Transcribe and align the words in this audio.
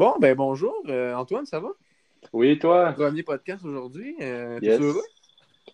Bon, 0.00 0.14
ben 0.18 0.34
bonjour, 0.34 0.74
euh, 0.88 1.12
Antoine, 1.12 1.44
ça 1.44 1.60
va? 1.60 1.68
Oui, 2.32 2.58
toi? 2.58 2.94
Premier 2.94 3.22
podcast 3.22 3.62
aujourd'hui. 3.66 4.16
Euh, 4.22 4.58
Yes. 4.62 4.80
heureux? 4.80 5.02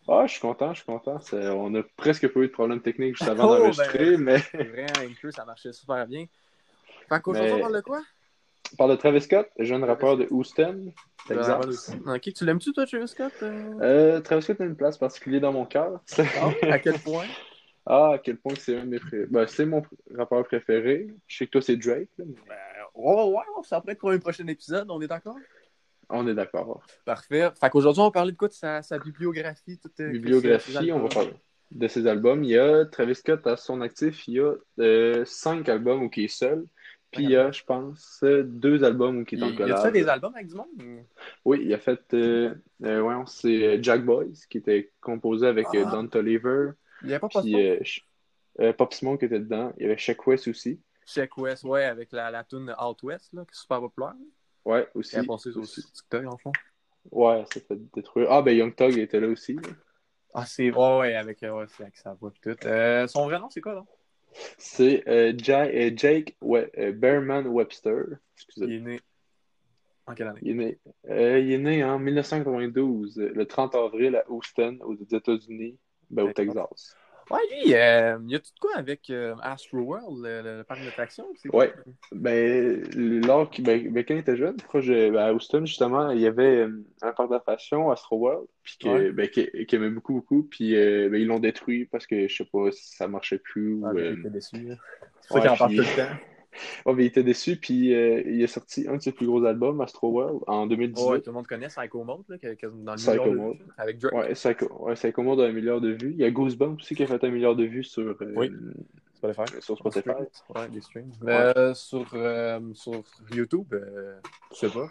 Ah, 0.09 0.25
je 0.27 0.33
suis 0.33 0.41
content, 0.41 0.75
je 0.75 0.79
suis 0.83 0.85
content. 0.85 1.21
On 1.33 1.73
a 1.77 1.85
presque 1.97 2.27
pas 2.33 2.41
eu 2.41 2.49
de 2.49 2.53
problème 2.53 2.83
technique 2.83 3.15
juste 3.17 3.31
avant 3.31 3.45
Oh, 3.53 3.57
d'enregistrer, 3.57 4.17
ben, 4.17 4.21
mais 4.21 4.39
C'est 4.41 4.65
vrai, 4.65 4.87
eux, 5.23 5.31
ça 5.31 5.45
marchait 5.45 5.73
super 5.73 6.05
bien. 6.09 6.27
Fait 7.09 7.23
qu'aujourd'hui, 7.23 7.53
Mais- 7.53 7.59
on 7.59 7.61
parle 7.61 7.77
de 7.77 7.81
quoi? 7.83 8.03
on 8.73 8.77
parle 8.77 8.91
de 8.91 8.97
Travis 8.97 9.21
Scott, 9.21 9.49
jeune 9.61 9.85
rappeur 9.85 10.17
de 10.17 10.27
Houston, 10.33 10.93
Texas. 11.29 11.95
Ok, 12.05 12.33
tu 12.35 12.45
l'aimes-tu, 12.45 12.73
toi, 12.73 12.85
Travis 12.85 13.07
Scott? 13.07 13.33
euh? 13.43 13.71
Euh, 13.81 14.21
Travis 14.23 14.43
Scott 14.43 14.61
a 14.61 14.65
une 14.65 14.75
place 14.75 14.99
particulière 14.99 15.43
dans 15.43 15.53
mon 15.53 15.67
cœur. 15.67 16.01
Ah, 16.19 16.51
à 16.73 16.79
quel 16.81 16.99
point? 16.99 17.29
ah, 17.87 18.15
à 18.15 18.19
quel 18.19 18.39
point 18.39 18.55
c'est 18.59 18.77
un 18.77 18.87
de 18.87 18.91
mes 18.91 18.99
pré- 18.99 19.27
ben, 19.31 19.47
c'est 19.47 19.67
mon 19.67 19.83
rappeur 20.17 20.43
préféré. 20.43 21.07
Je 21.29 21.37
sais 21.37 21.47
que 21.47 21.53
toi, 21.53 21.63
c'est 21.63 21.77
Drake. 21.77 22.09
là, 22.19 22.25
mais 22.27 22.35
Ben, 22.49 22.57
ouais, 22.97 23.25
ouais, 23.35 23.43
ça 23.65 23.81
pourrait 23.81 23.93
être 23.95 23.99
pour 24.01 24.11
un 24.11 24.19
prochain 24.19 24.47
épisode, 24.47 24.91
on 24.91 25.01
est 25.01 25.07
d'accord? 25.07 25.37
On 26.09 26.27
est 26.29 26.35
d'accord. 26.35 26.85
Parfait. 27.05 27.51
Fait 27.61 27.69
qu'aujourd'hui, 27.71 28.01
on 28.01 28.05
va 28.05 28.11
parler 28.13 28.33
de 28.33 28.37
quoi? 28.37 28.49
De 28.49 28.53
sa, 28.53 28.81
sa 28.83 28.99
bibliographie? 28.99 29.79
Toute, 29.79 29.99
euh, 30.01 30.11
Bibliographie, 30.11 30.93
on 30.93 31.01
va 31.01 31.09
parler 31.09 31.35
de 31.73 31.89
ses 31.89 32.07
albums. 32.07 32.45
Il 32.45 32.51
y 32.51 32.59
a 32.59 32.85
Travis 32.85 33.17
Scott 33.17 33.45
à 33.47 33.57
son 33.57 33.81
actif, 33.81 34.29
il 34.29 34.35
y 34.35 34.41
a 34.41 34.53
euh, 34.79 35.25
cinq 35.25 35.69
albums 35.69 36.03
où 36.05 36.11
il 36.17 36.25
est 36.25 36.29
seul. 36.29 36.65
Puis 37.13 37.25
il 37.25 37.31
y 37.31 37.37
a, 37.37 37.51
je 37.51 37.63
pense, 37.65 38.23
deux 38.23 38.85
albums 38.85 39.19
où 39.19 39.25
il 39.31 39.39
est 39.41 39.43
en 39.43 39.47
Il 39.49 39.53
y 39.53 39.63
a-tu 39.63 39.63
collab. 39.73 39.83
fait 39.85 39.93
des 39.93 40.09
albums 40.09 40.35
avec 40.35 40.49
du 40.49 40.55
monde? 40.55 40.67
Oui, 41.45 41.61
il 41.65 41.73
a 41.73 41.79
fait, 41.79 42.03
euh, 42.15 42.55
euh, 42.85 43.01
ouais, 43.01 43.15
c'est 43.27 43.83
Jack 43.83 44.05
Boys, 44.05 44.27
qui 44.51 44.59
était 44.59 44.93
composé 45.01 45.47
avec 45.47 45.67
Ah. 45.73 45.85
Don 45.91 46.09
Toliver, 46.09 46.71
Il 47.03 47.09
n'y 47.09 47.15
avait 47.15 47.21
pas 47.21 47.29
Pop 48.77 48.95
Smoke 48.95 49.25
était 49.25 49.39
dedans. 49.39 49.73
Il 49.79 49.83
y 49.85 49.87
avait 49.87 49.97
Shaq 49.99 50.27
West 50.27 50.49
aussi. 50.49 50.81
Check 51.07 51.37
West, 51.39 51.65
ouais, 51.65 51.85
avec 51.85 52.13
la, 52.13 52.31
la 52.31 52.45
tune 52.45 52.75
Out 52.83 53.03
West, 53.05 53.33
là, 53.33 53.45
qui 53.45 53.53
est 53.53 53.61
super 53.61 53.81
populaire. 53.81 54.15
Ouais, 54.65 54.89
aussi. 54.95 55.17
A 55.17 55.23
passé 55.25 55.53
sur 55.53 55.61
aussi. 55.63 55.83
TikTok, 55.93 56.27
en 56.27 56.37
fond. 56.37 56.53
Ouais, 57.11 57.45
ça 57.53 57.61
fait 57.61 57.79
détruire. 57.95 58.27
Ah, 58.31 58.43
ben 58.43 58.57
Young 58.57 58.75
Thug 58.75 58.99
était 58.99 59.21
là 59.21 59.29
aussi. 59.29 59.55
là. 59.55 59.63
Ah, 60.35 60.45
c'est 60.45 60.71
ouais, 60.71 60.99
ouais, 60.99 61.15
avec, 61.15 61.43
euh, 61.45 61.53
ouais, 61.53 61.67
avec 61.81 61.97
sa 61.97 62.13
voix 62.15 62.31
pis 62.33 62.41
tout. 62.41 62.57
Euh, 62.67 63.07
son 63.07 63.27
vrai 63.27 63.39
nom, 63.39 63.49
c'est 63.49 63.61
quoi, 63.61 63.75
là? 63.75 63.85
C'est 64.59 65.09
euh, 65.09 65.33
Ja- 65.39 65.71
Jake 65.97 66.37
ouais, 66.43 66.71
Bearman 66.93 67.47
Webster. 67.47 68.19
Excusez. 68.35 68.67
Il 68.67 68.73
est 68.75 68.81
né. 68.81 69.01
En 70.07 70.15
quelle 70.15 70.29
année? 70.29 70.41
Il 70.43 70.51
est 70.51 70.55
né, 70.55 70.79
euh, 71.09 71.39
il 71.39 71.53
est 71.53 71.59
né 71.59 71.85
en 71.85 71.99
1992, 71.99 73.19
euh, 73.19 73.33
le 73.35 73.47
30 73.47 73.75
avril 73.75 74.15
à 74.17 74.25
Houston, 74.31 74.79
aux 74.83 74.95
États-Unis, 74.97 75.79
ben, 76.11 76.25
au 76.25 76.33
Texas. 76.33 76.97
Ouais, 77.31 77.41
lui, 77.51 77.75
euh, 77.75 78.19
y 78.27 78.37
a 78.37 78.39
tout 78.39 78.53
de 78.55 78.61
quoi 78.61 78.77
avec 78.77 79.11
euh, 79.11 79.35
Astro 79.43 79.79
World, 79.79 80.23
le, 80.23 80.63
parc 80.63 80.81
d'attractions? 80.85 81.27
Ouais. 81.53 81.73
quoi? 81.73 81.93
Ben, 82.13 82.83
lors 83.27 83.51
ben, 83.59 83.93
ben, 83.93 84.05
quand 84.05 84.15
il 84.15 84.21
était 84.21 84.37
jeune, 84.37 84.57
proche 84.57 84.87
de- 84.87 85.11
ben, 85.11 85.19
à 85.19 85.33
Houston, 85.33 85.67
justement, 85.67 86.11
il 86.11 86.21
y 86.21 86.27
avait 86.27 86.59
euh, 86.59 86.85
un 87.03 87.13
parc 87.13 87.31
d'attractions, 87.31 87.91
Astro 87.91 88.17
World, 88.17 88.47
puis 88.63 88.77
que, 88.81 88.89
Ouais. 88.89 89.13
ben, 89.13 89.29
qu'il 89.29 89.51
qu'il 89.67 89.79
aimait 89.79 89.91
beaucoup, 89.91 90.15
beaucoup, 90.15 90.45
puis 90.45 90.77
euh, 90.77 91.09
ben, 91.09 91.21
ils 91.21 91.27
l'ont 91.27 91.41
détruit 91.41 91.87
parce 91.87 92.07
que, 92.07 92.29
je 92.29 92.37
sais 92.37 92.45
pas, 92.45 92.71
si 92.71 92.97
ça 92.97 93.09
marchait 93.09 93.39
plus 93.39 93.75
ou... 93.75 93.87
Ah, 93.87 93.91
euh, 93.91 94.13
il 94.13 94.21
était 94.21 94.31
déçu. 94.31 94.57
C'est 95.23 95.35
ouais, 95.35 95.41
ça 95.41 95.41
qu'il 95.41 95.51
en 95.51 95.57
parle 95.57 95.75
tout 95.75 95.83
le 95.83 95.97
temps. 95.97 96.17
ben, 96.87 96.95
il 96.99 97.07
était 97.07 97.23
déçu, 97.23 97.57
puis 97.57 97.95
euh, 97.95 98.23
il 98.27 98.43
a 98.43 98.47
sorti 98.47 98.87
un 98.89 98.97
de 98.97 99.03
ses 99.03 99.13
plus 99.13 99.27
gros 99.27 99.45
albums, 99.45 99.81
Astro 99.81 100.11
World, 100.11 100.41
en 100.47 100.67
2018. 100.67 101.05
Ouais, 101.09 101.21
tout 101.21 101.31
le 101.31 101.33
monde 101.33 101.47
connaît 101.47 101.69
Psycho 101.69 102.05
Mode, 102.05 102.25
là, 102.29 102.39
qui 102.39 102.47
dans 102.63 102.93
le 102.93 102.97
Psycho 102.97 103.13
milliard 103.13 103.29
de 103.31 103.35
Mode. 103.37 103.57
vues, 103.57 103.65
avec 103.79 103.99
Drake. 103.99 104.15
Ouais, 104.15 104.35
ça, 104.35 104.51
ouais, 104.81 104.97
ça 104.97 105.13
commande 105.13 105.41
un 105.41 105.53
milliard 105.53 105.81
de 105.81 105.91
vues. 105.91 106.13
Il 106.13 106.19
y 106.19 106.25
a 106.25 106.31
Goosebumps 106.31 106.77
aussi 106.81 106.95
qui 106.95 107.03
a 107.03 107.07
fait 107.07 107.23
un 107.25 107.31
milliard 107.31 107.55
de 107.57 107.65
vues 107.65 107.85
sur, 107.85 108.03
euh, 108.21 108.33
Oui. 108.37 108.51
Faire. 109.23 109.35
sur 109.61 109.77
Spotify. 109.77 110.11
Ouais, 110.55 110.69
des 110.69 110.81
streams. 110.81 111.11
Ouais. 111.23 111.33
Euh, 111.33 111.75
sur, 111.75 112.07
euh, 112.15 112.61
sur 112.75 113.03
YouTube, 113.35 113.67
euh, 113.73 114.15
je 114.53 114.57
sais 114.57 114.69
pas. 114.69 114.87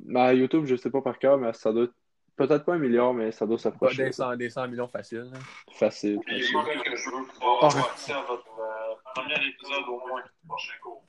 Ben, 0.00 0.32
YouTube, 0.32 0.64
je 0.66 0.74
sais 0.74 0.90
pas 0.90 1.00
par 1.00 1.16
cœur, 1.18 1.38
mais 1.38 1.52
ça 1.52 1.72
doit 1.72 1.84
être- 1.84 1.94
peut-être 2.34 2.64
pas 2.64 2.74
un 2.74 2.78
milliard, 2.78 3.12
mais 3.14 3.30
ça 3.30 3.46
doit 3.46 3.56
Pas 3.56 3.62
s'approcher. 3.64 4.04
des 4.06 4.12
100, 4.12 4.36
des 4.36 4.50
100 4.50 4.66
millions 4.68 4.88
faciles. 4.88 5.30
Facile. 5.74 6.18
Facile. 6.28 6.52
moi, 6.54 6.64
que 6.64 6.96
je 6.96 7.10
veux 7.10 7.24
pouvoir 7.34 7.64
avoir 7.64 7.90
accès 7.92 8.12
à 8.12 8.22
votre 8.28 8.46
euh, 8.60 8.77
premier 9.18 9.48
épisode 9.48 9.88
au 9.88 10.06
moins, 10.06 10.22
prochain 10.46 10.72
cours. 10.82 11.04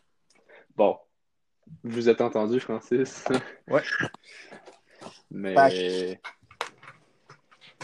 Bon, 0.75 0.97
vous 1.83 2.09
êtes 2.09 2.21
entendu, 2.21 2.59
Francis. 2.59 3.25
Ouais. 3.67 3.83
Mais 5.31 6.19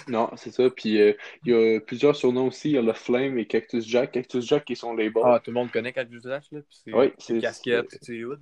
non, 0.08 0.30
c'est 0.36 0.52
ça. 0.52 0.70
Puis 0.70 1.00
euh, 1.00 1.14
il 1.46 1.54
y 1.54 1.76
a 1.76 1.80
plusieurs 1.80 2.16
surnoms 2.16 2.48
aussi. 2.48 2.70
Il 2.70 2.74
y 2.74 2.78
a 2.78 2.82
le 2.82 2.94
Flame 2.94 3.38
et 3.38 3.46
Cactus 3.46 3.86
Jack. 3.86 4.12
Cactus 4.14 4.46
Jack 4.46 4.66
qui 4.66 4.76
sont 4.76 4.96
les 4.96 5.10
bons. 5.10 5.24
Ah, 5.24 5.40
tout 5.40 5.52
le 5.52 5.56
monde 5.56 5.72
connaît 5.72 5.94
Cactus 5.94 6.24
Jack, 6.24 6.44
là. 6.52 6.62
Puis 6.62 6.80
c'est 6.84 6.94
Oui, 6.94 7.14
c'est 7.18 7.40
casquette, 7.40 7.98
c'est 8.02 8.24
hood. 8.24 8.42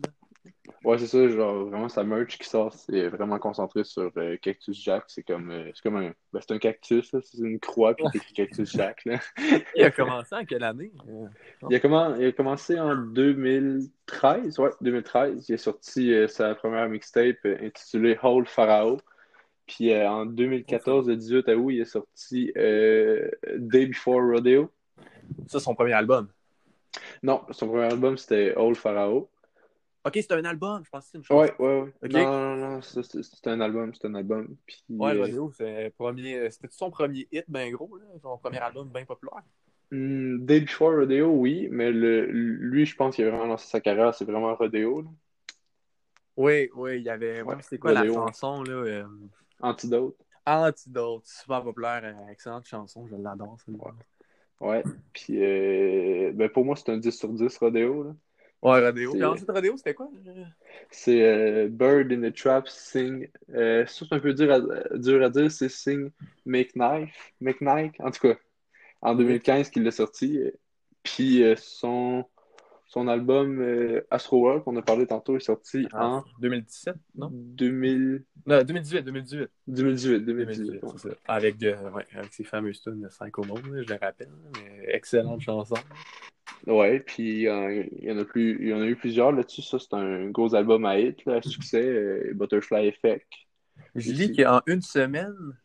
Ouais, 0.84 0.98
c'est 0.98 1.08
ça. 1.08 1.28
Genre 1.30 1.66
vraiment 1.66 1.88
sa 1.88 2.04
merch 2.04 2.38
qui 2.38 2.48
sort, 2.48 2.74
c'est 2.74 3.08
vraiment 3.08 3.40
concentré 3.40 3.84
sur 3.84 4.12
euh, 4.18 4.38
Cactus 4.38 4.82
Jack. 4.84 5.06
C'est 5.08 5.24
comme, 5.24 5.50
euh, 5.50 5.72
c'est 5.74 5.82
comme 5.82 5.96
un, 5.96 6.14
ben, 6.32 6.40
c'est 6.42 6.52
un 6.52 6.58
cactus. 6.58 7.16
C'est 7.22 7.38
une 7.38 7.60
croix 7.60 7.96
puis 7.96 8.06
c'est 8.12 8.34
Cactus 8.34 8.72
Jack. 8.72 9.06
Là. 9.06 9.20
Il 9.76 9.84
a 9.84 9.92
commencé 9.92 10.36
en 10.36 10.44
quelle 10.44 10.64
année? 10.64 10.92
Euh, 11.08 11.28
Il 11.70 11.76
a, 11.76 12.16
il 12.20 12.26
a 12.26 12.32
commencé 12.34 12.80
en 12.80 12.96
2013. 12.96 14.60
Ouais, 14.60 14.72
2013. 14.82 15.48
Il 15.48 15.56
a 15.56 15.58
sorti 15.58 16.14
euh, 16.14 16.28
sa 16.28 16.54
première 16.56 16.90
mixtape 16.90 17.46
intitulée 17.46 18.18
Whole 18.22 18.46
Pharaoh. 18.46 19.00
Puis 19.66 19.96
en 19.96 20.26
2014, 20.26 21.08
le 21.08 21.16
18 21.16 21.48
août, 21.56 21.70
il 21.70 21.82
a 21.82 21.86
sorti 21.86 22.52
Day 22.54 23.86
Before 23.86 24.22
Rodeo. 24.22 24.70
Ça, 25.48 25.60
c'est 25.60 25.60
son 25.62 25.74
premier 25.74 25.94
album. 25.94 26.28
Non, 27.24 27.42
son 27.52 27.70
premier 27.70 27.86
album, 27.86 28.18
c'était 28.18 28.54
Whole 28.58 28.76
Pharaoh. 28.76 29.30
Ok, 30.06 30.14
c'est 30.16 30.32
un 30.34 30.44
album, 30.44 30.84
je 30.84 30.90
pense 30.90 31.06
que 31.06 31.12
c'est 31.12 31.18
une 31.18 31.24
chose. 31.24 31.38
Ouais, 31.40 31.56
ouais, 31.60 31.82
ouais. 31.82 31.94
Ok. 32.04 32.12
Non, 32.12 32.56
non, 32.56 32.56
non, 32.58 32.82
c'est 32.82 33.04
c'est 33.04 33.48
un 33.48 33.62
album, 33.62 33.94
c'est 33.94 34.08
un 34.08 34.16
album. 34.16 34.56
Puis, 34.66 34.84
Ouais, 34.90 35.16
euh, 35.16 35.22
Rodeo, 35.22 35.52
c'est 35.52 35.94
premier... 35.98 36.50
c'était 36.52 36.68
son 36.72 36.92
premier 36.92 37.28
hit, 37.32 37.46
ben 37.48 37.72
gros, 37.72 37.96
là, 37.98 38.06
son 38.22 38.38
premier 38.38 38.58
album 38.60 38.90
bien 38.90 39.06
populaire. 39.06 39.44
hmm, 39.92 40.46
Day 40.46 40.62
Before 40.62 40.94
Rodeo, 41.00 41.30
oui, 41.32 41.68
mais 41.72 41.92
le, 41.92 42.26
lui, 42.26 42.86
je 42.86 42.96
pense 42.96 43.16
qu'il 43.16 43.26
a 43.26 43.30
vraiment 43.30 43.46
lancé 43.46 43.68
sa 43.68 43.80
carrière, 43.80 44.14
c'est 44.14 44.26
vraiment 44.26 44.56
Rodeo. 44.56 45.02
là. 45.04 45.10
Oui, 46.36 46.70
oui, 46.76 46.98
il 46.98 47.04
y 47.04 47.10
avait. 47.10 47.42
Ouais, 47.42 47.56
Ouais, 47.56 47.62
c'était 47.62 47.78
quoi 47.78 47.94
la 47.94 48.06
chanson, 48.08 48.64
là? 48.64 48.72
euh, 48.74 49.06
Antidote. 49.62 50.18
Antidote, 50.46 51.26
super 51.26 51.64
populaire, 51.64 52.02
euh, 52.04 52.28
excellente 52.32 52.66
chanson, 52.66 53.08
je 53.08 53.16
l'adore, 53.16 53.58
celle-là. 53.66 53.92
Ouais. 54.60 54.84
Puis, 55.14 55.44
euh, 55.44 56.32
ben, 56.34 56.50
pour 56.50 56.66
moi, 56.66 56.76
c'est 56.76 56.90
un 56.92 56.98
10 56.98 57.12
sur 57.12 57.30
10 57.30 57.56
Rodeo. 57.58 58.04
Là. 58.04 58.16
Ouais, 58.64 58.80
Rodeo. 58.86 59.22
Ensuite, 59.24 59.50
Rodeo, 59.52 59.78
c'était 59.78 59.94
quoi? 59.94 60.10
euh? 60.28 60.44
C'est 60.90 61.22
euh, 61.22 61.68
Bird 61.70 62.12
in 62.12 62.22
the 62.30 62.34
Trap, 62.34 62.68
Sing. 62.70 63.30
Euh, 63.54 63.86
ça, 63.86 64.06
c'est 64.08 64.16
un 64.16 64.20
peu 64.20 64.34
dur 64.34 64.52
à, 64.52 64.98
dur 64.98 65.24
à 65.24 65.30
dire, 65.30 65.52
c'est 65.52 65.70
Sing 65.70 66.10
Make 66.46 66.74
Knife. 66.76 67.34
Make 67.42 67.60
Knife, 67.60 67.94
en 68.00 68.12
tout 68.12 68.22
cas. 68.30 68.36
En 69.02 69.16
2015 69.16 69.70
qu'il 69.70 69.84
l'a 69.84 69.92
sorti. 69.92 70.38
euh, 70.38 70.52
Puis 71.04 71.44
euh, 71.44 71.56
son, 71.58 72.26
son 72.94 73.08
album 73.08 73.60
euh, 73.60 74.06
Astro 74.12 74.40
World, 74.40 74.64
qu'on 74.64 74.76
a 74.76 74.84
parlé 74.84 75.08
tantôt, 75.08 75.36
est 75.36 75.40
sorti 75.40 75.88
en 75.94 76.24
2017, 76.40 76.96
non? 77.16 77.30
2000 77.34 78.24
Non, 78.46 78.64
2018, 78.64 79.02
2018. 79.02 79.50
2018. 79.68 80.26
2018 80.26 80.26
2018, 80.26 80.84
ouais. 80.84 80.90
ça. 80.98 81.10
Avec, 81.26 81.58
de, 81.58 81.72
ouais, 81.72 82.06
avec 82.14 82.32
ces 82.32 82.44
fameuses 82.44 82.82
tunes 82.82 83.02
de 83.02 83.08
Psycho 83.08 83.44
Mode, 83.46 83.66
là, 83.66 83.82
je 83.82 83.92
le 83.92 84.00
rappelle. 84.00 84.30
Mais 84.54 84.94
excellente 84.94 85.42
chanson. 85.42 85.76
Ouais, 86.68 87.00
puis 87.00 87.48
euh, 87.48 87.84
il 88.00 88.06
y 88.06 88.12
en 88.12 88.20
a 88.20 88.26
plus, 88.26 88.60
il 88.62 88.68
y 88.68 88.74
en 88.76 88.82
a 88.82 88.86
eu 88.86 88.96
plusieurs 88.96 89.32
là-dessus. 89.32 89.64
Ça, 89.64 89.80
c'est 89.80 89.96
un 89.96 90.30
gros 90.30 90.54
album 90.54 90.86
à 90.86 91.00
hit, 91.00 91.26
là, 91.26 91.38
à 91.38 91.42
succès, 91.42 91.82
euh, 91.82 92.32
Butterfly 92.36 92.90
Effect. 92.90 93.28
Je 93.96 94.12
lis 94.12 94.36
qu'en 94.36 94.62
une 94.68 94.84
semaine, 94.84 95.58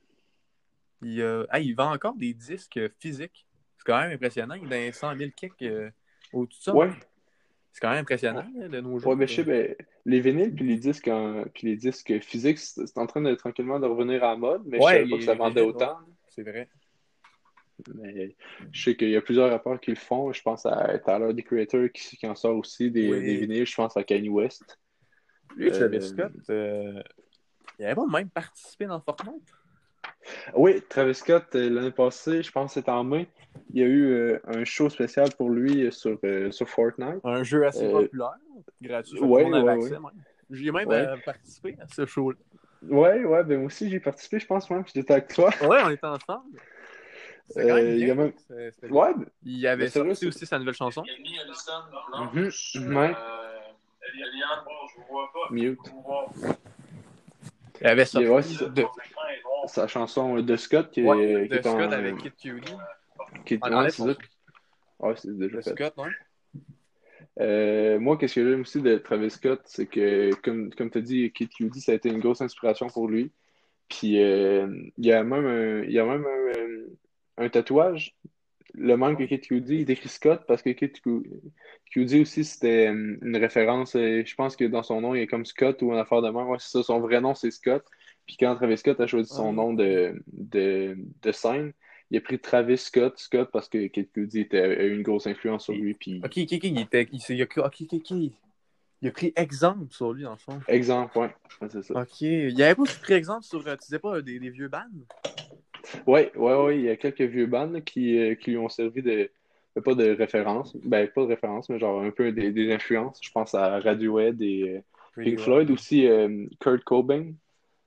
il, 1.02 1.20
euh, 1.20 1.44
ah, 1.50 1.60
il 1.60 1.74
vend 1.74 1.92
encore 1.92 2.14
des 2.14 2.32
disques 2.32 2.80
physiques. 2.98 3.46
C'est 3.76 3.84
quand 3.84 4.00
même 4.00 4.12
impressionnant. 4.12 4.54
Il 4.54 4.72
a 4.72 4.90
100 4.90 5.14
000 5.16 5.30
kicks 5.36 5.52
euh, 5.60 5.90
au-dessus 6.32 6.58
de 6.60 6.64
ça. 6.64 6.74
Ouais, 6.74 6.90
C'est 7.72 7.80
quand 7.80 7.90
même 7.90 8.00
impressionnant 8.00 8.44
de 8.56 8.80
nos 8.80 8.98
jours. 8.98 9.10
ouais, 9.10 9.16
mais 9.16 9.26
je 9.26 9.34
sais, 9.34 9.44
ben, 9.44 9.74
les 10.04 10.20
vinyles 10.20 10.54
puis 10.54 10.64
les 10.66 10.76
disques, 10.76 11.10
puis 11.54 11.68
les 11.68 11.76
disques 11.76 12.18
physiques, 12.20 12.58
c'est 12.58 12.98
en 12.98 13.06
train 13.06 13.20
de 13.20 13.34
tranquillement 13.34 13.78
de 13.78 13.86
revenir 13.86 14.24
à 14.24 14.30
la 14.32 14.36
mode, 14.36 14.62
mais 14.66 14.78
Ouais, 14.82 14.92
je 14.92 14.98
savais 14.98 15.10
pas 15.10 15.16
que 15.18 15.22
ça 15.24 15.34
vendait 15.34 15.60
vinyles, 15.60 15.74
autant. 15.76 15.98
C'est 16.28 16.42
vrai. 16.42 16.68
Mais 17.94 18.34
je 18.72 18.82
sais 18.82 18.96
qu'il 18.96 19.10
y 19.10 19.16
a 19.16 19.22
plusieurs 19.22 19.50
rappeurs 19.50 19.78
qui 19.80 19.90
le 19.90 19.96
font. 19.96 20.32
Je 20.32 20.42
pense 20.42 20.66
à 20.66 20.98
Tyler, 20.98 21.32
the 21.36 21.44
Creator, 21.44 21.88
qui, 21.94 22.16
qui 22.16 22.26
en 22.26 22.34
sort 22.34 22.56
aussi 22.56 22.90
des, 22.90 23.08
Oui. 23.08 23.20
des 23.22 23.36
vinyles. 23.36 23.66
Je 23.66 23.74
pense 23.76 23.96
à 23.96 24.02
Kanye 24.02 24.28
West. 24.28 24.78
Lui, 25.56 25.70
Travis 25.70 25.98
Euh, 25.98 26.00
Scott, 26.00 26.32
euh, 26.50 27.00
il 27.78 27.84
avait 27.84 27.94
pas 27.94 28.06
même 28.06 28.28
participé 28.30 28.86
dans 28.86 29.00
Fortnite? 29.00 29.52
Oui, 30.54 30.82
Travis 30.88 31.14
Scott, 31.14 31.44
euh, 31.54 31.68
l'année 31.70 31.90
passée, 31.90 32.42
je 32.42 32.50
pense 32.50 32.70
que 32.72 32.80
c'était 32.80 32.90
en 32.90 33.04
mai, 33.04 33.28
il 33.72 33.80
y 33.80 33.82
a 33.82 33.86
eu 33.86 34.04
euh, 34.12 34.38
un 34.46 34.64
show 34.64 34.88
spécial 34.88 35.30
pour 35.36 35.50
lui 35.50 35.86
euh, 35.86 35.90
sur, 35.90 36.18
euh, 36.24 36.50
sur 36.50 36.68
Fortnite. 36.68 37.20
Un 37.24 37.42
jeu 37.44 37.66
assez 37.66 37.84
Euh, 37.86 38.02
populaire, 38.02 38.32
gratuit. 38.82 39.18
Que 39.18 39.24
ouais, 39.24 39.44
avait 39.46 39.60
ouais, 39.60 39.72
accès, 39.72 39.84
ouais. 39.94 39.98
même. 40.00 40.10
J'y 40.50 40.68
ai 40.68 40.72
même 40.72 40.88
Ouais. 40.88 40.96
euh, 40.96 41.16
participé 41.24 41.76
à 41.80 41.86
ce 41.88 42.06
show-là. 42.06 42.36
Ouais, 42.82 43.24
ouais, 43.24 43.42
ben 43.44 43.58
moi 43.58 43.66
aussi 43.66 43.90
j'ai 43.90 43.98
participé, 44.00 44.38
je 44.38 44.46
pense 44.46 44.70
même 44.70 44.84
j'étais 44.94 45.12
avec 45.12 45.28
toi. 45.34 45.50
Ouais, 45.62 45.80
on 45.84 45.90
était 45.90 46.06
ensemble. 46.06 46.44
C'était 47.48 47.62
quand 47.68 47.74
Euh, 47.76 47.82
même 47.82 47.94
il 47.98 48.06
y 48.06 48.10
a 48.10 48.14
même- 48.14 48.32
Ouais, 48.90 49.10
Il 49.44 49.66
avait 49.66 49.88
sorti 49.88 50.14
c'est- 50.14 50.26
aussi 50.26 50.46
sa 50.46 50.58
nouvelle 50.58 50.74
chanson. 50.74 51.02
Amy 51.02 51.38
Allison 51.40 51.72
Mhm, 52.20 52.30
Blanche, 52.42 52.76
ouais. 52.76 53.14
Eliane, 54.14 54.64
bon, 54.64 54.72
je 54.94 55.00
vous 55.00 55.06
vois 55.10 55.30
pas. 55.32 55.52
Mute. 55.52 55.78
Je 55.84 55.90
vous 55.90 56.02
vois. 56.02 56.26
Il 57.80 57.84
y 57.84 57.90
avait 57.90 58.04
ça. 58.04 58.20
Et 58.22 58.28
ouais, 58.28 58.42
c'est 58.42 58.54
ça. 58.54 58.64
de, 58.66 58.82
Est. 59.64 59.68
Sa 59.68 59.86
chanson 59.86 60.40
de 60.40 60.56
Scott 60.56 60.90
qui, 60.90 61.02
ouais, 61.02 61.44
qui 61.44 61.48
de 61.50 61.54
est 61.56 61.66
en- 61.66 61.78
Scott 61.78 61.92
avec 61.92 62.16
Kid 62.18 62.36
Cudi. 62.36 62.72
Est, 63.46 63.64
ouais, 63.74 63.90
c'est. 63.90 64.02
Ouais, 65.00 65.14
c'est 65.16 65.36
déjà 65.38 65.56
De 65.58 65.62
fait. 65.62 65.70
Scott, 65.70 65.96
non? 65.96 66.04
Euh, 67.40 67.98
moi, 68.00 68.16
qu'est-ce 68.16 68.34
que 68.34 68.48
j'aime 68.50 68.62
aussi 68.62 68.80
de 68.82 68.96
Travis 68.98 69.30
Scott, 69.30 69.60
c'est 69.64 69.86
que, 69.86 70.34
comme, 70.42 70.72
comme 70.74 70.90
tu 70.90 70.98
as 70.98 71.02
dit, 71.02 71.32
Kid 71.32 71.48
Cudi, 71.50 71.80
ça 71.80 71.92
a 71.92 71.94
été 71.94 72.08
une 72.08 72.18
grosse 72.20 72.40
inspiration 72.40 72.88
pour 72.88 73.08
lui. 73.08 73.30
Puis, 73.88 74.20
euh, 74.22 74.66
il 74.98 75.06
y 75.06 75.12
a 75.12 75.22
même 75.22 75.46
un, 75.46 75.82
il 75.84 75.92
y 75.92 75.98
a 75.98 76.04
même 76.04 76.24
un, 76.26 76.58
euh, 76.60 76.86
un 77.38 77.48
tatouage, 77.48 78.16
le 78.74 78.96
même 78.96 79.16
que 79.16 79.22
Kid 79.24 79.40
Cudi, 79.40 79.76
il 79.76 79.84
décrit 79.84 80.08
Scott 80.08 80.42
parce 80.46 80.62
que 80.62 80.70
Cu- 80.70 80.92
Cudi 81.90 82.20
aussi, 82.22 82.44
c'était 82.44 82.86
une 82.88 83.36
référence. 83.36 83.92
Je 83.94 84.34
pense 84.34 84.56
que 84.56 84.64
dans 84.64 84.82
son 84.82 85.00
nom, 85.00 85.14
il 85.14 85.20
y 85.20 85.22
a 85.22 85.26
comme 85.26 85.46
Scott 85.46 85.80
ou 85.82 85.92
une 85.92 85.98
affaire 85.98 86.20
de 86.22 86.28
même. 86.30 86.48
Ouais, 86.48 86.58
c'est 86.60 86.70
ça, 86.78 86.82
son 86.82 87.00
vrai 87.00 87.20
nom, 87.20 87.34
c'est 87.34 87.50
Scott. 87.50 87.84
Puis, 88.28 88.36
quand 88.38 88.54
Travis 88.56 88.76
Scott 88.76 89.00
a 89.00 89.06
choisi 89.06 89.34
son 89.34 89.54
nom 89.54 89.72
de, 89.72 90.22
de, 90.26 90.96
de 91.22 91.32
scène, 91.32 91.72
il 92.10 92.18
a 92.18 92.20
pris 92.20 92.38
Travis 92.38 92.76
Scott, 92.76 93.18
Scott, 93.18 93.48
parce 93.50 93.70
que 93.70 93.86
Kid 93.86 94.12
Cudi 94.12 94.46
a 94.52 94.84
eu 94.84 94.94
une 94.94 95.02
grosse 95.02 95.26
influence 95.26 95.64
sur 95.64 95.72
lui. 95.72 95.94
Puis, 95.94 96.20
Ok, 96.22 96.32
ok, 96.36 96.52
ok. 96.52 96.64
Il, 96.64 96.78
était, 96.78 97.08
il, 97.10 97.20
s'est- 97.20 97.34
il 97.34 97.42
a. 97.42 97.46
Il 99.00 99.12
pris 99.12 99.32
exemple 99.34 99.86
sur 99.90 100.12
lui, 100.12 100.24
dans 100.24 100.32
le 100.32 100.36
fond. 100.36 100.60
exemple, 100.68 101.16
ouais, 101.18 101.30
Ouais, 101.62 101.68
c'est 101.70 101.82
ça. 101.82 102.00
Ok. 102.02 102.20
Il 102.20 102.62
avait 102.62 102.74
pas 102.74 102.82
aussi 102.82 102.98
pris 102.98 103.14
exemple 103.14 103.44
sur, 103.44 103.66
euh, 103.66 103.76
tu 103.76 103.84
disais 103.86 103.98
pas, 103.98 104.16
euh, 104.16 104.22
des, 104.22 104.38
des 104.38 104.50
vieux 104.50 104.68
bands? 104.68 104.84
Ouais, 106.06 106.30
ouais, 106.36 106.54
ouais, 106.54 106.78
il 106.78 106.84
y 106.84 106.90
a 106.90 106.96
quelques 106.96 107.22
vieux 107.22 107.46
bands 107.46 107.80
qui, 107.80 108.18
euh, 108.18 108.34
qui 108.34 108.50
lui 108.50 108.58
ont 108.58 108.68
servi 108.68 109.00
de, 109.02 109.30
de- 109.76 109.80
pas 109.80 109.94
de 109.94 110.10
référence, 110.10 110.76
ben 110.84 111.08
pas 111.08 111.22
de 111.22 111.28
référence, 111.28 111.68
mais 111.70 111.78
genre 111.78 112.02
un 112.02 112.10
peu 112.10 112.30
des, 112.32 112.52
des 112.52 112.72
influences. 112.72 113.20
Je 113.22 113.30
pense 113.30 113.54
à 113.54 113.80
Radiohead 113.80 114.42
et 114.42 114.68
euh, 114.76 114.80
Pink 115.24 115.38
Floyd, 115.44 115.70
aussi 115.70 116.06
euh, 116.06 116.46
Kurt 116.60 116.84
Cobain. 116.84 117.32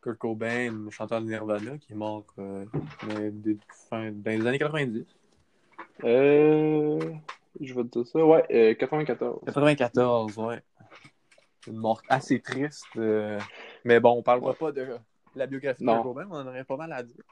Kurt 0.01 0.17
Cobain, 0.17 0.71
le 0.71 0.89
chanteur 0.89 1.21
de 1.21 1.27
Nirvana, 1.27 1.77
qui 1.77 1.93
est 1.93 1.95
mort 1.95 2.25
euh, 2.39 2.65
mais 3.07 3.31
des, 3.31 3.57
fin, 3.89 4.11
dans 4.11 4.31
les 4.31 4.47
années 4.47 4.59
90. 4.59 5.05
Euh, 6.03 6.99
je 7.59 7.73
vais 7.73 7.83
te 7.83 7.99
dire 7.99 8.07
ça, 8.07 8.25
ouais, 8.25 8.45
euh, 8.51 8.73
94. 8.73 9.41
94, 9.45 10.37
ouais. 10.39 10.61
Une 11.67 11.77
mort 11.77 12.01
assez 12.09 12.39
triste. 12.39 12.85
euh, 12.97 13.39
Mais 13.85 13.99
bon, 13.99 14.17
on 14.17 14.23
parlera 14.23 14.53
pas 14.53 14.71
de 14.71 14.97
la 15.35 15.45
biographie 15.47 15.81
de 15.81 15.85
Non. 15.85 15.93
Kurt 15.95 16.03
Cobain, 16.03 16.27
on 16.31 16.35
en 16.35 16.47
aurait 16.47 16.63
pas 16.63 16.77
mal 16.77 16.91
à 16.93 17.03
dire. 17.03 17.23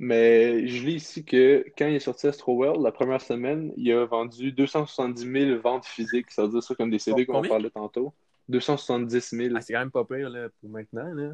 Mais 0.00 0.66
je 0.68 0.84
lis 0.84 0.94
ici 0.94 1.24
que 1.24 1.64
quand 1.76 1.86
il 1.86 1.94
est 1.94 2.00
sorti 2.00 2.28
Astroworld, 2.28 2.80
la 2.82 2.92
première 2.92 3.20
semaine, 3.20 3.72
il 3.76 3.90
a 3.92 4.04
vendu 4.04 4.52
270 4.52 5.20
000 5.48 5.60
ventes 5.60 5.86
physiques. 5.86 6.30
Ça 6.30 6.42
veut 6.42 6.48
dire 6.50 6.62
ça 6.62 6.74
comme 6.76 6.90
des 6.90 7.00
CD 7.00 7.26
qu'on 7.26 7.42
parlait 7.42 7.70
tantôt. 7.70 8.12
270 8.48 9.30
000. 9.30 9.54
Ah, 9.56 9.60
c'est 9.60 9.72
quand 9.72 9.80
même 9.80 9.90
pas 9.90 10.04
pire 10.04 10.30
là, 10.30 10.48
pour 10.60 10.70
maintenant. 10.70 11.12
Là. 11.14 11.32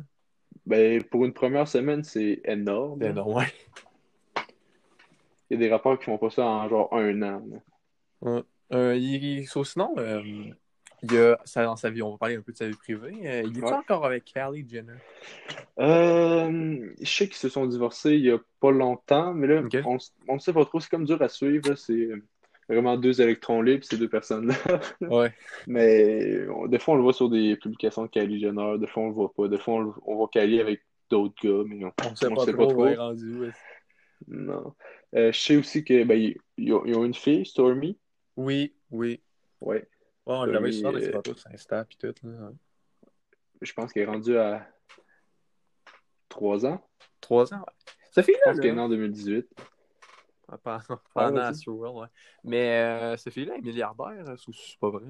Ben, 0.67 1.03
pour 1.05 1.25
une 1.25 1.33
première 1.33 1.69
semaine, 1.69 2.03
c'est 2.05 2.41
énorme. 2.45 3.03
Non, 3.05 3.35
ouais. 3.37 3.47
Il 5.51 5.55
y 5.55 5.57
a 5.57 5.67
des 5.67 5.71
rapports 5.71 5.99
qui 5.99 6.07
font 6.07 6.19
pas 6.19 6.31
ça 6.31 6.45
en 6.47 6.69
genre 6.69 6.89
un 6.95 7.23
an. 7.23 7.43
là. 8.23 8.43
Euh, 8.73 8.97
il, 8.97 9.47
sinon, 9.47 9.95
euh, 9.99 10.23
il 10.25 11.13
y 11.13 11.19
a, 11.19 11.39
ça, 11.45 11.65
dans 11.65 11.77
sa 11.77 11.91
vie, 11.91 12.01
on 12.03 12.13
va 12.13 12.17
parler 12.19 12.37
un 12.37 12.41
peu 12.41 12.53
de 12.53 12.57
sa 12.57 12.67
vie 12.67 12.75
privée. 12.77 13.13
euh, 13.25 13.43
il 13.45 13.59
est 13.59 13.63
Ouais. 13.63 13.73
encore 13.73 14.07
avec 14.07 14.25
Kylie 14.25 14.67
Jenner? 14.69 14.95
Euh, 15.79 16.91
je 17.01 17.07
sais 17.07 17.27
qu'ils 17.27 17.37
se 17.37 17.49
sont 17.51 17.67
divorcés 17.67 18.13
il 18.15 18.25
y 18.25 18.31
a 18.31 18.39
pas 18.61 18.71
longtemps, 18.71 19.35
mais 19.35 19.47
là, 19.47 19.63
on, 19.85 19.99
on 20.29 20.35
ne 20.35 20.39
sait 20.39 20.53
pas 20.53 20.65
trop. 20.65 20.81
C'est 20.81 20.89
comme 20.91 21.05
dur 21.05 21.21
à 21.21 21.29
suivre. 21.29 21.75
C'est 21.75 22.09
vraiment 22.69 22.97
deux 22.97 23.21
électrons 23.21 23.61
libres, 23.63 23.85
ces 23.85 23.97
deux 23.99 24.09
personnes-là. 24.09 24.55
Ouais. 25.01 25.33
Mais 25.67 26.47
on- 26.49 26.67
des 26.67 26.79
fois, 26.79 26.95
on 26.95 26.97
le 26.97 27.03
voit 27.03 27.13
sur 27.13 27.29
des 27.29 27.57
publications 27.57 28.03
de 28.05 28.09
Kylie 28.09 28.41
Jenner. 28.41 28.79
Des 28.79 28.87
fois, 28.87 29.03
on 29.05 29.09
le 29.09 29.15
voit 29.15 29.33
pas. 29.35 29.49
Des 29.49 29.59
fois, 29.59 29.75
on, 29.75 29.81
le- 29.81 29.93
on 30.07 30.17
voit 30.17 30.29
Kylie 30.33 30.61
avec 30.61 30.83
d'autres 31.11 31.35
gars, 31.43 31.65
mais 31.67 31.85
on, 31.85 31.93
On 32.11 32.15
sait 32.17 32.27
on 32.29 32.35
pas 32.35 32.45
sait 32.45 32.53
trop, 32.53 32.67
pas 32.67 32.73
trop. 32.73 32.83
ouais, 32.85 32.95
rendu 32.97 33.35
où. 33.47 33.51
Non. 34.29 34.75
Euh, 35.15 35.31
je 35.33 35.39
sais 35.39 35.57
aussi 35.57 35.85
que 35.85 36.03
ben, 36.05 36.19
ils, 36.19 36.37
ils 36.57 36.73
ont, 36.73 36.85
ils 36.87 36.97
ont 36.97 37.05
une 37.05 37.15
fille, 37.15 37.45
Stormy. 37.45 37.99
Oui, 38.37 38.75
oui. 38.91 39.21
Ouais. 39.61 39.87
Ouais, 40.27 40.35
on 40.37 40.45
l'avait 40.45 40.73
sur 40.73 40.93
des 40.93 41.09
euh, 41.09 41.13
photos 41.13 41.39
sur 41.41 41.51
Insta 41.53 41.85
pis 41.85 41.99
tout. 41.99 42.15
Là. 42.23 42.51
Je 43.61 43.73
pense 43.75 43.93
qu'elle 43.93 44.05
est 44.05 44.07
rendue 44.07 44.37
à 44.39 44.67
trois 46.29 46.65
ans. 46.67 46.83
Trois 47.21 47.53
ans, 47.55 47.59
ouais. 47.59 47.93
Ça 48.11 48.23
fait 48.23 48.33
Je 48.33 48.39
pense 48.51 48.61
qu'elle 48.61 48.71
est 48.71 48.75
née 48.75 48.81
en 48.81 48.89
2018. 48.89 49.47
Pendant, 50.63 50.81
Ah, 50.91 50.99
pendant 51.15 51.33
vas-y. 51.33 51.45
Astroworld, 51.51 51.97
ouais. 51.97 52.07
Mais 52.45 52.71
euh, 52.83 53.17
cette 53.17 53.33
fille-là 53.33 53.57
est 53.57 53.63
milliardaire, 53.63 54.25
c'est 54.39 54.53
c'est 54.53 54.79
pas 54.79 54.91
vrai. 54.91 55.05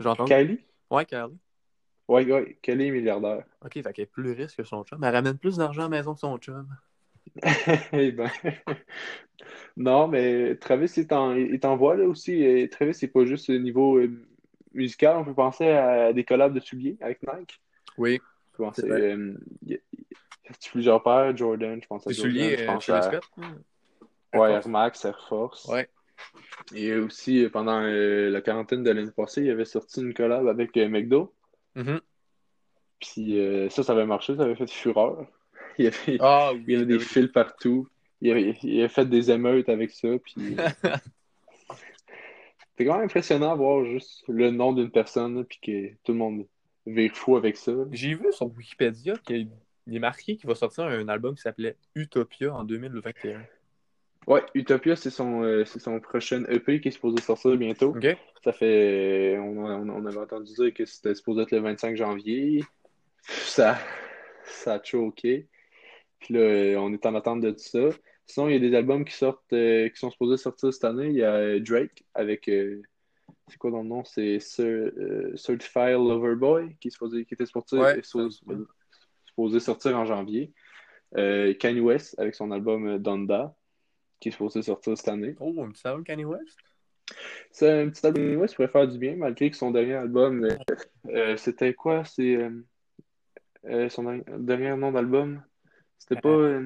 J'ai 0.00 0.08
entendu. 0.08 0.32
Kylie? 0.32 0.60
Ouais, 0.90 1.04
Kylie. 1.06 1.38
Ouais, 2.08 2.30
ouais, 2.30 2.58
Kylie 2.62 2.86
est 2.86 2.90
milliardaire. 2.90 3.44
Ok, 3.64 3.74
fait 3.74 3.92
qu'elle 3.92 4.02
est 4.04 4.06
plus 4.06 4.32
riche 4.32 4.56
que 4.56 4.64
son 4.64 4.84
chum. 4.84 5.02
Elle 5.02 5.14
ramène 5.14 5.38
plus 5.38 5.56
d'argent 5.56 5.82
à 5.82 5.84
la 5.84 5.88
maison 5.90 6.14
que 6.14 6.20
son 6.20 6.36
chum. 6.38 6.68
Eh 7.92 8.12
ben. 8.12 8.30
Non, 9.76 10.08
mais 10.08 10.56
Travis 10.56 10.92
est 10.96 11.12
en, 11.12 11.34
est 11.34 11.64
en 11.64 11.76
voie 11.76 11.96
là 11.96 12.04
aussi. 12.04 12.42
Et 12.42 12.68
Travis, 12.68 12.94
c'est 12.94 13.08
pas 13.08 13.24
juste 13.24 13.48
au 13.50 13.58
niveau 13.58 13.96
euh, 13.98 14.10
musical. 14.74 15.16
On 15.16 15.24
peut 15.24 15.34
penser 15.34 15.68
à 15.68 16.12
des 16.12 16.24
collabs 16.24 16.54
de 16.54 16.60
souliers 16.60 16.96
avec 17.00 17.20
Nike. 17.22 17.60
Oui. 17.96 18.20
Vrai. 18.58 18.72
euh, 18.82 19.34
il 19.62 19.72
y 19.72 19.74
a 19.74 19.78
il 20.44 20.50
y 20.50 20.50
a 20.50 20.70
plusieurs 20.70 21.02
paires? 21.02 21.34
Jordan, 21.36 21.80
je 21.80 21.86
pense 21.86 22.06
à 22.06 22.10
Jordan. 22.10 22.32
souliers 22.32 22.56
je 22.56 22.62
euh, 22.62 22.66
pense 22.66 22.84
chez 22.84 22.92
à 22.92 23.02
Scott. 23.02 23.24
ouais, 23.38 23.44
Air 24.34 24.68
Max, 24.68 25.04
Air 25.04 25.26
Force. 25.28 25.66
Ouais. 25.66 25.88
Et 26.74 26.94
aussi, 26.94 27.44
euh, 27.44 27.50
pendant 27.50 27.80
euh, 27.82 28.30
la 28.30 28.40
quarantaine 28.40 28.82
de 28.82 28.90
l'année 28.90 29.10
passée, 29.10 29.42
il 29.42 29.50
avait 29.50 29.64
sorti 29.64 30.00
une 30.00 30.14
collab 30.14 30.46
avec 30.46 30.76
euh, 30.76 30.88
McDo. 30.88 31.32
Mhm. 31.74 32.00
Puis 33.00 33.38
euh, 33.40 33.68
ça, 33.70 33.82
ça 33.82 33.92
avait 33.92 34.06
marché, 34.06 34.36
ça 34.36 34.42
avait 34.44 34.54
fait 34.54 34.70
fureur. 34.70 35.26
Il 35.78 35.86
y 35.86 35.88
avait, 35.88 36.18
Ah 36.20 36.50
oui. 36.52 36.64
il 36.66 36.72
y 36.72 36.76
avait 36.76 36.86
des 36.86 36.96
oui. 36.98 37.00
fils 37.00 37.28
partout. 37.32 37.88
Il 38.20 38.30
avait, 38.30 38.56
il 38.62 38.88
fait 38.88 39.06
des 39.06 39.30
émeutes 39.30 39.68
avec 39.70 39.90
ça. 39.90 40.08
Puis 40.22 40.34
c'est 42.76 42.84
quand 42.84 42.94
même 42.96 43.04
impressionnant 43.04 43.52
de 43.52 43.58
voir 43.58 43.84
juste 43.84 44.22
le 44.28 44.50
nom 44.50 44.72
d'une 44.72 44.90
personne, 44.90 45.44
puis 45.44 45.58
que 45.62 45.88
tout 46.04 46.12
le 46.12 46.18
monde 46.18 46.46
vire 46.86 47.12
fou 47.14 47.36
avec 47.36 47.56
ça. 47.56 47.72
J'ai 47.90 48.14
vu 48.14 48.26
sur 48.32 48.46
Wikipédia 48.54 49.14
qu'il 49.24 49.48
est 49.90 49.98
marqué 49.98 50.36
qu'il 50.36 50.46
va 50.46 50.54
sortir 50.54 50.84
un 50.84 51.08
album 51.08 51.34
qui 51.34 51.42
s'appelait 51.42 51.76
Utopia 51.94 52.54
en 52.54 52.64
2021. 52.64 53.40
Ouais, 54.26 54.42
Utopia, 54.54 54.94
c'est 54.96 55.10
son, 55.10 55.42
euh, 55.42 55.64
c'est 55.64 55.80
son 55.80 55.98
prochain 56.00 56.44
EP 56.48 56.80
qui 56.80 56.88
est 56.88 56.92
supposé 56.92 57.20
sortir 57.22 57.56
bientôt. 57.56 57.92
Ça 58.44 58.52
fait. 58.52 59.36
On, 59.38 59.58
on, 59.64 59.88
on 59.88 60.06
avait 60.06 60.18
entendu 60.18 60.52
dire 60.52 60.72
que 60.74 60.84
c'était 60.84 61.14
supposé 61.14 61.42
être 61.42 61.50
le 61.50 61.58
25 61.58 61.96
janvier. 61.96 62.62
Ça, 63.22 63.78
ça 64.44 64.74
a 64.74 64.82
choqué. 64.82 65.48
Puis 66.20 66.34
là, 66.34 66.40
euh, 66.40 66.76
on 66.76 66.92
est 66.92 67.04
en 67.04 67.14
attente 67.16 67.40
de 67.40 67.50
tout 67.50 67.58
ça. 67.58 67.88
Sinon, 68.26 68.48
il 68.48 68.52
y 68.52 68.56
a 68.56 68.60
des 68.60 68.74
albums 68.76 69.04
qui 69.04 69.14
sortent, 69.14 69.52
euh, 69.52 69.88
qui 69.88 69.96
sont 69.96 70.10
supposés 70.10 70.36
sortir 70.36 70.72
cette 70.72 70.84
année. 70.84 71.08
Il 71.08 71.16
y 71.16 71.24
a 71.24 71.58
Drake 71.58 72.04
avec. 72.14 72.48
euh, 72.48 72.80
c'est 73.48 73.58
quoi 73.58 73.70
dans 73.72 73.82
le 73.82 73.88
nom? 73.88 74.04
C'est 74.04 74.36
Cer- 74.38 75.36
Certified 75.36 75.94
Lover 75.94 76.36
Boy 76.36 76.76
qui, 76.80 76.88
est 76.88 76.90
supposé, 76.92 77.24
qui 77.24 77.34
était 77.34 77.44
supposé, 77.46 77.76
Ouais, 77.78 78.00
supposé, 79.26 79.60
sortir 79.60 79.96
en 79.98 80.04
janvier. 80.04 80.52
Kanye 81.14 81.80
West 81.80 82.14
avec 82.18 82.34
son 82.36 82.52
album 82.52 82.98
Donda 82.98 83.54
qui 84.22 84.28
est 84.28 84.32
supposé 84.32 84.62
sortir 84.62 84.96
cette 84.96 85.08
année. 85.08 85.34
Oh, 85.40 85.52
un 85.64 85.72
petit 85.72 85.84
album 85.84 86.04
Kanye 86.04 86.24
West? 86.24 86.56
C'est 87.50 87.68
un 87.68 87.90
petit 87.90 88.06
album 88.06 88.22
Kanye 88.22 88.36
West 88.36 88.54
pourrait 88.54 88.68
faire 88.68 88.86
du 88.86 88.96
bien, 88.96 89.16
malgré 89.16 89.50
que 89.50 89.56
son 89.56 89.72
dernier 89.72 89.94
album, 89.94 90.44
euh, 90.44 90.56
euh, 91.08 91.36
c'était 91.36 91.74
quoi? 91.74 92.04
C'est 92.04 92.36
euh, 93.64 93.88
son 93.88 94.22
dernier, 94.38 94.76
nom 94.76 94.92
d'album? 94.92 95.42
C'était 95.98 96.20
pas 96.20 96.60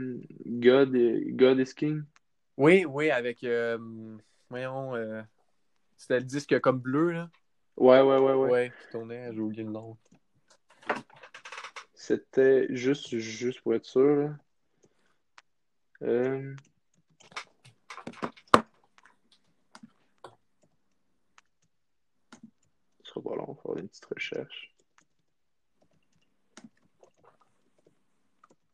God, 0.45 0.95
God 1.31 1.59
is 1.61 1.73
King? 1.75 2.03
Oui, 2.59 2.85
oui, 2.85 3.11
avec. 3.11 3.47
Voyons. 4.51 4.93
C'était 5.97 6.19
le 6.19 6.27
disque 6.27 6.61
comme 6.61 6.79
bleu, 6.79 7.13
là. 7.13 7.31
Ouais, 7.79 8.03
ouais, 8.03 8.19
ouais, 8.19 8.35
ouais. 8.35 8.51
Ouais, 8.51 8.73
qui 8.83 8.91
tournait, 8.91 9.33
j'ai 9.33 9.41
oublié 9.41 9.63
le 9.63 9.71
nom. 9.71 9.97
C'était 11.95 12.67
juste, 12.69 13.17
juste 13.17 13.63
pour 13.63 13.75
être 13.75 13.87
sûr. 13.87 14.17
là. 14.17 14.37
Euh, 16.03 16.55
Ce 23.03 23.13
sera 23.13 23.23
pas 23.23 23.37
long, 23.37 23.47
on 23.49 23.53
va 23.53 23.63
faire 23.63 23.83
une 23.83 23.86
petite 24.01 24.15
recherche. 24.15 24.73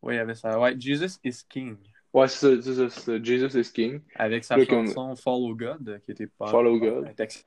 Oui, 0.02 0.14
il 0.14 0.16
y 0.16 0.20
avait 0.20 0.34
ça. 0.34 0.58
Ouais, 0.58 0.74
Jesus 0.78 1.18
is 1.24 1.42
King. 1.48 1.76
Ouais, 2.12 2.28
c'est 2.28 2.60
ça, 2.62 2.90
c'est. 2.90 3.24
Jesus 3.24 3.58
is 3.58 3.72
King. 3.72 4.00
Avec 4.16 4.44
sa 4.44 4.56
Là, 4.56 4.66
comme- 4.66 4.86
chanson 4.86 5.16
Follow 5.16 5.54
God, 5.54 6.00
qui 6.04 6.10
était 6.12 6.26
pas. 6.26 6.48
Follow 6.48 6.78
God. 6.78 7.08
Était 7.10 7.24
ex- 7.24 7.46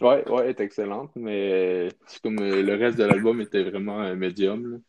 Ouais, 0.00 0.28
ouais, 0.28 0.42
elle 0.44 0.50
est 0.50 0.60
excellente, 0.60 1.10
mais 1.16 1.88
c'est 2.06 2.20
comme 2.22 2.38
euh, 2.38 2.62
le 2.62 2.74
reste 2.76 2.98
de 2.98 3.04
l'album 3.04 3.40
était 3.40 3.64
vraiment 3.64 3.98
un 4.00 4.14
médium. 4.14 4.80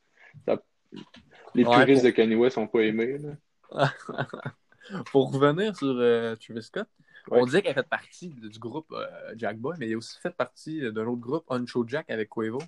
Ça- 0.47 0.61
Les 1.55 1.63
Ouais, 1.65 1.77
puristes 1.85 2.01
pour- 2.01 2.11
de 2.11 2.15
Kanye 2.15 2.35
West 2.35 2.57
n'ont 2.57 2.67
pas 2.67 2.81
aimé. 2.81 3.17
là. 3.19 3.35
Pour 5.11 5.31
revenir 5.33 5.75
sur 5.75 5.87
euh, 5.97 6.35
Travis 6.35 6.63
Scott, 6.63 6.87
On 7.31 7.45
disait 7.45 7.61
qu'elle 7.61 7.73
fait 7.73 7.87
partie 7.87 8.29
du 8.29 8.59
groupe 8.59 8.91
euh, 8.91 9.05
Jack 9.35 9.57
Boy, 9.57 9.75
mais 9.79 9.87
il 9.87 9.93
a 9.93 9.97
aussi 9.97 10.19
fait 10.19 10.35
partie 10.35 10.81
d'un 10.91 11.05
autre 11.07 11.21
groupe, 11.21 11.45
Uncho 11.49 11.85
Jack, 11.87 12.09
avec 12.09 12.29
Quavo. 12.29 12.59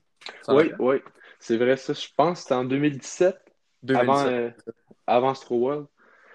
Oui, 0.48 0.72
oui, 0.80 0.96
c'est 1.40 1.58
vrai, 1.58 1.76
ça. 1.78 1.94
Je 1.94 2.08
pense 2.16 2.40
que 2.40 2.44
c'était 2.44 2.56
en 2.56 2.64
2017, 2.66 3.38
2017. 3.84 4.10
avant, 4.10 4.28
euh, 4.32 4.50
avant 5.08 5.30
Astro 5.32 5.58
World. 5.58 5.88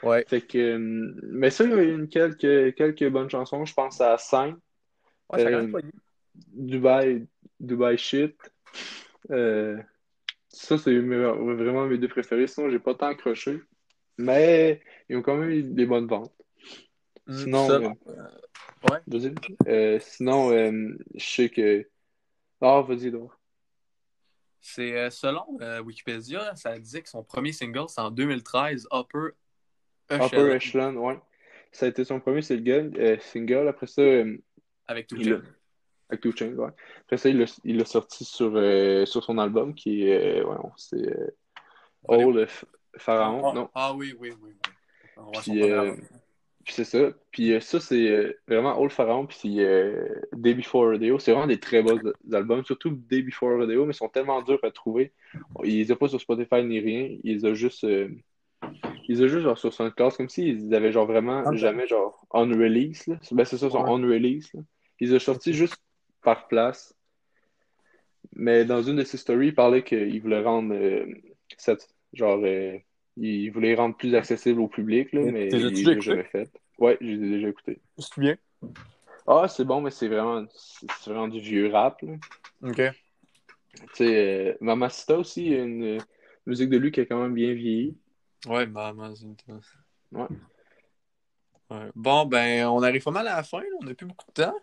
Ouais. 0.02 0.24
Fait 0.28 0.40
que, 0.42 0.58
euh, 0.58 1.14
mais 1.22 1.50
ça, 1.50 1.64
il 1.64 1.70
y 1.70 1.72
a 1.74 1.82
eu 1.82 1.94
une- 1.94 2.08
quelques, 2.08 2.74
quelques 2.74 3.08
bonnes 3.10 3.28
chansons. 3.30 3.64
Je 3.64 3.74
pense 3.74 4.00
à 4.00 4.16
Saint, 4.18 4.56
Ouais, 5.32 5.42
ça 5.44 5.48
Euh. 5.48 5.80
Dubai, 6.52 7.26
Dubai 7.60 7.96
Shit. 7.96 8.36
Ça, 10.52 10.78
c'est 10.78 10.98
vraiment 10.98 11.86
mes 11.86 11.98
deux 11.98 12.08
préférés. 12.08 12.46
Sinon, 12.46 12.70
j'ai 12.70 12.78
pas 12.80 12.94
tant 12.94 13.06
accroché. 13.08 13.60
Mais 14.18 14.80
ils 15.08 15.16
ont 15.16 15.22
quand 15.22 15.36
même 15.36 15.50
eu 15.50 15.62
des 15.62 15.86
bonnes 15.86 16.06
ventes. 16.06 16.32
Sinon, 17.30 17.66
ça, 17.68 17.74
euh, 17.74 18.90
ouais. 18.90 18.98
Euh, 19.68 19.98
sinon, 20.00 20.50
euh, 20.52 20.96
je 21.14 21.24
sais 21.26 21.48
que. 21.48 21.88
Ah, 22.60 22.82
vas-y, 22.82 23.06
Edouard. 23.08 23.38
C'est 24.60 24.94
euh, 24.96 25.08
selon 25.10 25.44
euh, 25.62 25.80
Wikipédia, 25.80 26.54
ça 26.54 26.78
disait 26.78 27.00
que 27.02 27.08
son 27.08 27.24
premier 27.24 27.52
single, 27.52 27.86
c'est 27.88 28.00
en 28.00 28.10
2013, 28.10 28.88
Upper 28.92 29.30
Upper 30.10 30.36
Echelon, 30.36 30.54
Echelon, 30.56 30.96
ouais. 31.06 31.18
Ça 31.72 31.86
a 31.86 31.88
été 31.88 32.04
son 32.04 32.20
premier 32.20 32.42
single. 32.42 32.92
euh, 32.98 33.16
single. 33.20 33.68
Après 33.68 33.86
ça, 33.86 34.02
avec 34.86 35.06
Two 35.06 35.22
Chainz. 35.22 35.42
avec 36.10 36.20
Two 36.20 36.32
Chainz, 36.36 36.58
ouais. 36.58 36.70
Après 37.02 37.16
ça, 37.16 37.28
il 37.28 37.76
l'a 37.78 37.84
sorti 37.84 38.24
sur, 38.24 38.50
sur 39.06 39.24
son 39.24 39.38
album 39.38 39.74
qui 39.74 40.08
est. 40.08 40.42
ouais, 40.42 40.56
c'est. 40.76 41.14
Of 42.04 42.64
Pharaon. 42.96 43.50
Ah, 43.50 43.54
Non. 43.54 43.70
ah 43.74 43.94
oui, 43.94 44.14
oui, 44.18 44.32
oui. 44.42 44.50
oui. 44.52 44.72
On 45.16 45.30
va 45.30 45.40
Puis. 45.40 45.62
Puis 46.64 46.74
c'est 46.74 46.84
ça. 46.84 47.10
Puis 47.30 47.52
euh, 47.52 47.60
ça, 47.60 47.80
c'est 47.80 48.08
euh, 48.10 48.38
vraiment 48.46 48.78
Old 48.80 48.92
Pharaon. 48.92 49.26
Puis 49.26 49.60
euh, 49.60 50.06
Day 50.32 50.54
Before 50.54 50.90
Rodeo. 50.90 51.18
C'est 51.18 51.32
vraiment 51.32 51.46
des 51.46 51.58
très 51.58 51.82
beaux 51.82 51.98
albums. 52.32 52.64
Surtout 52.64 52.90
Day 52.90 53.22
Before 53.22 53.56
Rodeo, 53.56 53.86
mais 53.86 53.92
ils 53.92 53.96
sont 53.96 54.08
tellement 54.08 54.42
durs 54.42 54.60
à 54.62 54.70
trouver. 54.70 55.12
Ils 55.64 55.78
les 55.78 55.92
ont 55.92 55.96
pas 55.96 56.08
sur 56.08 56.20
Spotify 56.20 56.62
ni 56.62 56.78
rien. 56.80 57.16
Ils 57.24 57.46
ont 57.46 57.54
juste. 57.54 57.84
euh, 57.84 58.08
ils 59.08 59.22
ont 59.22 59.28
juste 59.28 59.42
genre, 59.42 59.58
sur 59.58 59.72
SoundCloud, 59.72 60.12
comme 60.16 60.28
s'ils 60.28 60.72
avaient 60.74 60.92
genre 60.92 61.06
vraiment 61.06 61.42
Ok. 61.46 61.56
jamais 61.56 61.86
genre 61.86 62.26
on 62.30 62.46
release. 62.48 63.06
Là. 63.06 63.16
Ben, 63.32 63.44
c'est 63.44 63.56
ça, 63.56 63.66
ils 63.66 63.72
sont 63.72 63.78
on 63.78 63.94
release. 64.02 64.52
Là. 64.52 64.60
Ils 65.00 65.14
ont 65.14 65.18
sortis 65.18 65.54
juste 65.54 65.76
par 66.22 66.46
place. 66.46 66.94
Mais 68.36 68.66
dans 68.66 68.82
une 68.82 68.96
de 68.96 69.04
ses 69.04 69.16
stories, 69.16 69.48
il 69.48 69.54
parlait 69.54 69.82
qu'il 69.82 70.20
voulait 70.20 70.42
rendre 70.42 70.74
euh, 70.74 71.06
cette. 71.56 71.88
Genre. 72.12 72.38
Il 73.16 73.50
voulait 73.50 73.74
rendre 73.74 73.96
plus 73.96 74.14
accessible 74.14 74.60
au 74.60 74.68
public, 74.68 75.12
là, 75.12 75.20
Mais 75.32 75.48
il 75.68 75.70
déjà 75.84 76.00
jamais 76.00 76.24
fait. 76.24 76.50
Ouais, 76.78 76.96
j'ai 77.00 77.16
déjà 77.16 77.48
écouté. 77.48 77.80
C'est 77.98 78.18
bien. 78.18 78.36
Ah, 79.26 79.46
c'est 79.48 79.64
bon, 79.64 79.80
mais 79.80 79.90
c'est 79.90 80.08
vraiment, 80.08 80.44
c'est 80.54 80.86
c'est 81.00 81.10
vraiment 81.10 81.28
du 81.28 81.40
vieux 81.40 81.70
rap. 81.70 82.00
là. 82.02 82.14
Ok. 82.62 82.80
Tu 83.72 83.86
sais, 83.94 84.48
euh, 84.50 84.54
Mamacita 84.60 85.16
aussi, 85.18 85.46
il 85.46 85.52
y 85.52 85.56
a 85.56 85.62
une 85.62 85.84
euh, 85.84 85.98
musique 86.46 86.70
de 86.70 86.76
lui 86.78 86.90
qui 86.90 87.00
a 87.00 87.06
quand 87.06 87.20
même 87.22 87.34
bien 87.34 87.52
vieilli. 87.54 87.96
Ouais, 88.46 88.64
une- 88.64 88.74
Ouais. 90.12 90.26
Ouais. 91.70 91.90
Bon, 91.94 92.24
ben, 92.26 92.66
on 92.66 92.82
arrive 92.82 93.04
pas 93.04 93.10
mal 93.12 93.28
à 93.28 93.36
la 93.36 93.42
fin, 93.44 93.60
là. 93.60 93.66
on 93.80 93.84
n'a 93.84 93.94
plus 93.94 94.06
beaucoup 94.06 94.26
de 94.26 94.42
temps. 94.42 94.54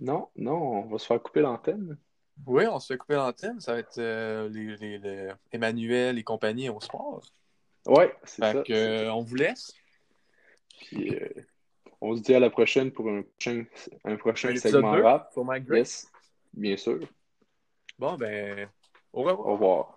Non, 0.00 0.28
non, 0.36 0.54
on 0.84 0.86
va 0.86 0.98
se 0.98 1.06
faire 1.06 1.22
couper 1.22 1.40
l'antenne. 1.40 1.98
Oui, 2.46 2.64
on 2.66 2.80
se 2.80 2.92
fait 2.92 2.98
couper 2.98 3.14
l'antenne. 3.14 3.60
Ça 3.60 3.74
va 3.74 3.78
être 3.80 3.98
euh, 3.98 4.48
les, 4.48 4.76
les- 4.76 4.98
les- 4.98 5.32
Emmanuel 5.52 6.18
et 6.18 6.22
compagnie 6.24 6.68
au 6.70 6.80
sport. 6.80 7.20
Ouais, 7.86 8.14
c'est 8.24 8.42
ça. 8.42 8.62
que, 8.62 8.72
euh, 8.72 9.12
on 9.12 9.22
vous 9.22 9.34
laisse. 9.34 9.72
Puis, 10.80 11.14
euh, 11.16 11.28
on 12.00 12.16
se 12.16 12.22
dit 12.22 12.34
à 12.34 12.40
la 12.40 12.50
prochaine 12.50 12.90
pour 12.90 13.08
un 13.08 13.22
prochain, 13.22 13.64
un 14.04 14.16
prochain 14.16 14.48
Un 14.48 14.52
épisode 14.52 14.72
segment 14.72 15.02
rap. 15.02 15.32
pour 15.32 15.44
Mike 15.44 15.64
Grace. 15.64 16.04
Yes, 16.04 16.12
bien 16.52 16.76
sûr. 16.76 17.00
Bon, 17.98 18.14
ben, 18.16 18.68
au 19.12 19.18
revoir. 19.22 19.40
Au 19.40 19.52
revoir. 19.52 19.93